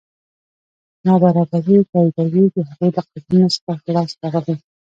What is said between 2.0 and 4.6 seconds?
تاییدوي د هغوی له قبرونو څخه لاسته راغلي.